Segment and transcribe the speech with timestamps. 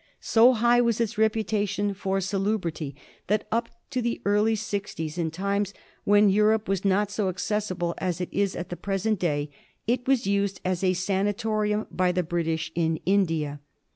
[0.19, 0.83] So high I04 MALARIA.
[0.85, 2.95] was its reputation for salubrity
[3.27, 8.19] that up to the early sixties, in times when Europe was not so accessible as
[8.19, 9.51] it is at the present day,
[9.85, 13.59] it was used as a sanatorium by the British in India.